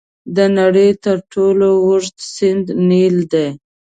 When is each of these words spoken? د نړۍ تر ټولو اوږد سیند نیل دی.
د 0.35 0.37
نړۍ 0.57 0.89
تر 1.03 1.17
ټولو 1.33 1.67
اوږد 1.85 2.15
سیند 2.35 2.65
نیل 2.89 3.17
دی. 3.33 3.47